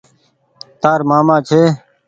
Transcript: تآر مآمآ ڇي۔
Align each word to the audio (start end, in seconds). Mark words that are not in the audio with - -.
تآر 0.81 0.99
مآمآ 1.09 1.37
ڇي۔ 1.47 1.61